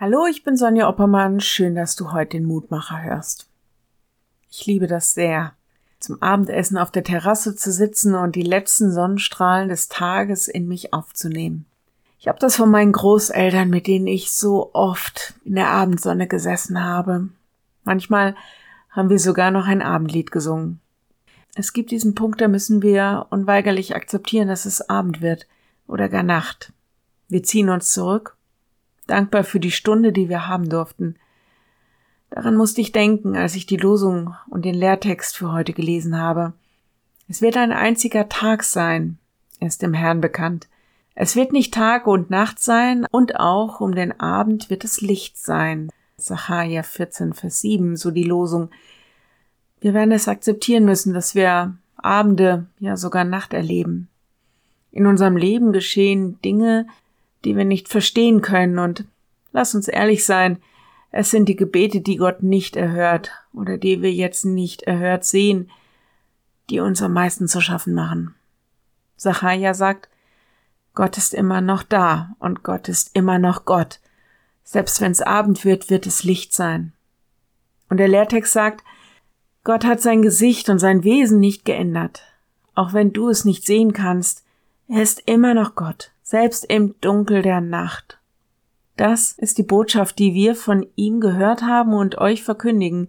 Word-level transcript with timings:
Hallo, 0.00 0.26
ich 0.30 0.44
bin 0.44 0.56
Sonja 0.56 0.88
Oppermann. 0.88 1.40
Schön, 1.40 1.74
dass 1.74 1.96
du 1.96 2.12
heute 2.12 2.36
den 2.36 2.44
Mutmacher 2.44 3.02
hörst. 3.02 3.48
Ich 4.48 4.64
liebe 4.64 4.86
das 4.86 5.12
sehr, 5.12 5.54
zum 5.98 6.22
Abendessen 6.22 6.78
auf 6.78 6.92
der 6.92 7.02
Terrasse 7.02 7.56
zu 7.56 7.72
sitzen 7.72 8.14
und 8.14 8.36
die 8.36 8.44
letzten 8.44 8.92
Sonnenstrahlen 8.92 9.68
des 9.68 9.88
Tages 9.88 10.46
in 10.46 10.68
mich 10.68 10.92
aufzunehmen. 10.94 11.66
Ich 12.20 12.28
habe 12.28 12.38
das 12.38 12.54
von 12.54 12.70
meinen 12.70 12.92
Großeltern, 12.92 13.70
mit 13.70 13.88
denen 13.88 14.06
ich 14.06 14.30
so 14.30 14.70
oft 14.72 15.34
in 15.44 15.56
der 15.56 15.70
Abendsonne 15.70 16.28
gesessen 16.28 16.80
habe. 16.84 17.30
Manchmal 17.82 18.36
haben 18.90 19.10
wir 19.10 19.18
sogar 19.18 19.50
noch 19.50 19.66
ein 19.66 19.82
Abendlied 19.82 20.30
gesungen. 20.30 20.78
Es 21.56 21.72
gibt 21.72 21.90
diesen 21.90 22.14
Punkt, 22.14 22.40
da 22.40 22.46
müssen 22.46 22.82
wir 22.82 23.26
unweigerlich 23.30 23.96
akzeptieren, 23.96 24.46
dass 24.46 24.64
es 24.64 24.88
Abend 24.88 25.22
wird 25.22 25.48
oder 25.88 26.08
gar 26.08 26.22
Nacht. 26.22 26.72
Wir 27.28 27.42
ziehen 27.42 27.68
uns 27.68 27.90
zurück 27.90 28.37
dankbar 29.10 29.44
für 29.44 29.60
die 29.60 29.70
Stunde, 29.70 30.12
die 30.12 30.28
wir 30.28 30.46
haben 30.48 30.68
durften. 30.68 31.16
Daran 32.30 32.56
musste 32.56 32.80
ich 32.80 32.92
denken, 32.92 33.36
als 33.36 33.54
ich 33.54 33.66
die 33.66 33.76
Losung 33.76 34.34
und 34.48 34.64
den 34.64 34.74
Lehrtext 34.74 35.36
für 35.36 35.52
heute 35.52 35.72
gelesen 35.72 36.18
habe. 36.18 36.52
Es 37.28 37.42
wird 37.42 37.56
ein 37.56 37.72
einziger 37.72 38.28
Tag 38.28 38.64
sein, 38.64 39.18
ist 39.60 39.82
dem 39.82 39.94
Herrn 39.94 40.20
bekannt. 40.20 40.68
Es 41.14 41.36
wird 41.36 41.52
nicht 41.52 41.74
Tag 41.74 42.06
und 42.06 42.30
Nacht 42.30 42.60
sein, 42.60 43.06
und 43.10 43.40
auch 43.40 43.80
um 43.80 43.94
den 43.94 44.20
Abend 44.20 44.70
wird 44.70 44.84
es 44.84 45.00
Licht 45.00 45.36
sein. 45.36 45.90
Sacharja 46.16 46.82
14, 46.82 47.32
Vers 47.32 47.60
7, 47.60 47.96
so 47.96 48.10
die 48.10 48.24
Losung. 48.24 48.70
Wir 49.80 49.94
werden 49.94 50.12
es 50.12 50.28
akzeptieren 50.28 50.84
müssen, 50.84 51.14
dass 51.14 51.34
wir 51.34 51.76
Abende, 51.96 52.66
ja 52.78 52.96
sogar 52.96 53.24
Nacht 53.24 53.52
erleben. 53.52 54.08
In 54.92 55.06
unserem 55.06 55.36
Leben 55.36 55.72
geschehen 55.72 56.40
Dinge, 56.42 56.86
die 57.44 57.56
wir 57.56 57.64
nicht 57.64 57.88
verstehen 57.88 58.40
können. 58.40 58.78
Und 58.78 59.04
lass 59.52 59.74
uns 59.74 59.88
ehrlich 59.88 60.24
sein, 60.24 60.58
es 61.10 61.30
sind 61.30 61.48
die 61.48 61.56
Gebete, 61.56 62.00
die 62.00 62.16
Gott 62.16 62.42
nicht 62.42 62.76
erhört 62.76 63.30
oder 63.52 63.78
die 63.78 64.02
wir 64.02 64.12
jetzt 64.12 64.44
nicht 64.44 64.82
erhört 64.82 65.24
sehen, 65.24 65.70
die 66.68 66.80
uns 66.80 67.02
am 67.02 67.12
meisten 67.14 67.48
zu 67.48 67.60
schaffen 67.60 67.94
machen. 67.94 68.34
Sacharja 69.16 69.74
sagt, 69.74 70.08
Gott 70.94 71.16
ist 71.16 71.32
immer 71.32 71.60
noch 71.60 71.82
da 71.82 72.34
und 72.38 72.62
Gott 72.62 72.88
ist 72.88 73.14
immer 73.14 73.38
noch 73.38 73.64
Gott. 73.64 74.00
Selbst 74.64 75.00
wenn 75.00 75.12
es 75.12 75.22
Abend 75.22 75.64
wird, 75.64 75.88
wird 75.88 76.06
es 76.06 76.24
Licht 76.24 76.52
sein. 76.52 76.92
Und 77.88 77.96
der 77.96 78.08
Lehrtext 78.08 78.52
sagt, 78.52 78.84
Gott 79.64 79.84
hat 79.84 80.00
sein 80.00 80.22
Gesicht 80.22 80.68
und 80.68 80.78
sein 80.78 81.04
Wesen 81.04 81.40
nicht 81.40 81.64
geändert. 81.64 82.22
Auch 82.74 82.92
wenn 82.92 83.12
du 83.12 83.28
es 83.28 83.44
nicht 83.44 83.64
sehen 83.64 83.92
kannst, 83.92 84.44
er 84.88 85.02
ist 85.02 85.22
immer 85.26 85.54
noch 85.54 85.74
Gott 85.74 86.12
selbst 86.28 86.66
im 86.66 86.94
Dunkel 87.00 87.40
der 87.40 87.62
Nacht. 87.62 88.18
Das 88.98 89.32
ist 89.32 89.56
die 89.56 89.62
Botschaft, 89.62 90.18
die 90.18 90.34
wir 90.34 90.54
von 90.54 90.86
ihm 90.94 91.20
gehört 91.20 91.62
haben 91.62 91.94
und 91.94 92.18
euch 92.18 92.44
verkündigen. 92.44 93.08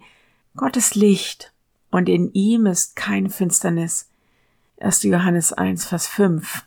Gott 0.56 0.78
ist 0.78 0.95
Licht 0.95 1.52
und 1.92 2.08
in 2.08 2.31
ihm 2.31 2.66
ist 2.66 2.95
keine 2.95 3.30
Finsternis. 3.30 4.09
1. 4.80 5.03
Johannes 5.03 5.52
1, 5.52 5.86
Vers 5.86 6.08
5. 6.08 6.66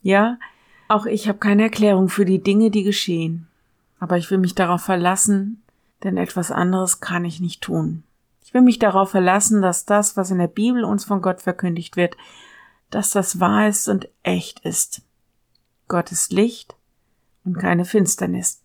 Ja, 0.00 0.38
auch 0.88 1.04
ich 1.04 1.28
habe 1.28 1.36
keine 1.36 1.64
Erklärung 1.64 2.08
für 2.08 2.24
die 2.24 2.42
Dinge, 2.42 2.70
die 2.70 2.82
geschehen, 2.82 3.48
aber 4.00 4.16
ich 4.16 4.30
will 4.30 4.38
mich 4.38 4.54
darauf 4.54 4.80
verlassen, 4.80 5.62
denn 6.04 6.16
etwas 6.16 6.50
anderes 6.50 7.00
kann 7.00 7.26
ich 7.26 7.38
nicht 7.38 7.60
tun. 7.60 8.02
Ich 8.42 8.54
will 8.54 8.62
mich 8.62 8.78
darauf 8.78 9.10
verlassen, 9.10 9.60
dass 9.60 9.84
das, 9.84 10.16
was 10.16 10.30
in 10.30 10.38
der 10.38 10.46
Bibel 10.46 10.84
uns 10.84 11.04
von 11.04 11.20
Gott 11.20 11.42
verkündigt 11.42 11.98
wird, 11.98 12.16
dass 12.88 13.10
das 13.10 13.40
wahr 13.40 13.68
ist 13.68 13.90
und 13.90 14.08
echt 14.22 14.60
ist. 14.60 15.02
Gott 15.88 16.12
ist 16.12 16.32
Licht 16.32 16.76
und 17.44 17.58
keine 17.58 17.86
Finsternis. 17.86 18.60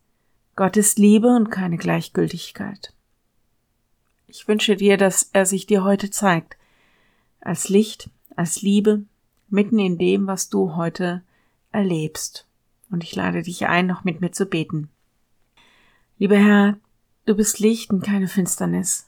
Gott 0.57 0.75
ist 0.75 0.99
Liebe 0.99 1.30
und 1.30 1.49
keine 1.49 1.77
Gleichgültigkeit. 1.77 2.93
Ich 4.27 4.47
wünsche 4.49 4.75
dir, 4.75 4.97
dass 4.97 5.30
er 5.31 5.45
sich 5.45 5.65
dir 5.65 5.85
heute 5.85 6.09
zeigt, 6.09 6.57
als 7.39 7.69
Licht, 7.69 8.09
als 8.36 8.61
Liebe, 8.61 9.03
mitten 9.48 9.80
in 9.80 9.98
dem, 9.98 10.27
was 10.27 10.49
du 10.49 10.75
heute 10.75 11.21
erlebst. 11.71 12.45
Und 12.92 13.03
ich 13.05 13.15
lade 13.15 13.42
dich 13.42 13.67
ein, 13.67 13.87
noch 13.87 14.03
mit 14.03 14.19
mir 14.19 14.31
zu 14.31 14.45
beten. 14.45 14.89
Lieber 16.19 16.37
Herr, 16.37 16.77
du 17.25 17.36
bist 17.36 17.59
Licht 17.59 17.92
und 17.92 18.03
keine 18.03 18.27
Finsternis. 18.27 19.08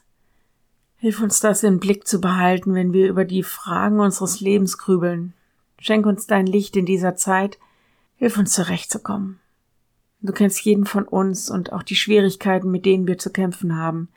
Hilf 0.96 1.20
uns 1.20 1.40
das 1.40 1.62
im 1.62 1.80
Blick 1.80 2.06
zu 2.06 2.20
behalten, 2.20 2.74
wenn 2.74 2.94
wir 2.94 3.08
über 3.08 3.26
die 3.26 3.42
Fragen 3.42 4.00
unseres 4.00 4.40
Lebens 4.40 4.78
grübeln. 4.78 5.34
Schenk 5.78 6.06
uns 6.06 6.26
dein 6.26 6.46
Licht 6.46 6.76
in 6.76 6.86
dieser 6.86 7.14
Zeit, 7.14 7.58
Hilf 8.16 8.38
uns 8.38 8.52
zurechtzukommen. 8.52 9.40
Du 10.20 10.32
kennst 10.32 10.64
jeden 10.64 10.86
von 10.86 11.04
uns 11.04 11.50
und 11.50 11.72
auch 11.72 11.82
die 11.82 11.96
Schwierigkeiten, 11.96 12.70
mit 12.70 12.86
denen 12.86 13.06
wir 13.06 13.18
zu 13.18 13.30
kämpfen 13.30 13.76
haben. 13.76 14.08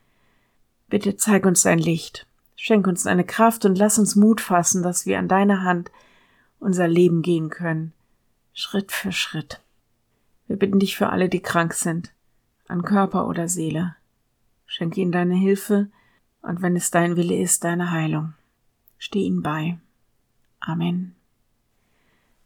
Bitte 0.88 1.18
zeig 1.18 1.46
uns 1.46 1.62
dein 1.62 1.80
Licht. 1.80 2.26
Schenk 2.56 2.88
uns 2.88 3.04
deine 3.04 3.24
Kraft 3.24 3.66
und 3.66 3.78
lass 3.78 4.00
uns 4.00 4.16
Mut 4.16 4.42
fassen, 4.42 4.84
dass 4.84 5.06
wir 5.06 5.20
an 5.20 5.28
deiner 5.28 5.64
Hand 5.64 5.92
unser 6.60 6.88
Leben 6.88 7.22
gehen 7.22 7.50
können. 7.50 7.94
Schritt 8.54 8.92
für 8.92 9.12
Schritt. 9.12 9.62
Wir 10.48 10.58
bitten 10.58 10.80
dich 10.80 10.98
für 10.98 11.10
alle, 11.10 11.30
die 11.30 11.42
krank 11.42 11.74
sind, 11.74 12.12
an 12.68 12.84
Körper 12.84 13.28
oder 13.28 13.48
Seele. 13.48 13.96
Schenke 14.66 15.02
ihnen 15.02 15.12
deine 15.12 15.36
Hilfe 15.36 15.90
und 16.42 16.62
wenn 16.62 16.76
es 16.76 16.92
dein 16.92 17.16
Wille 17.16 17.38
ist, 17.38 17.64
deine 17.64 17.92
Heilung. 17.92 18.34
Steh 18.98 19.20
ihnen 19.20 19.42
bei. 19.42 19.80
Amen. 20.60 21.19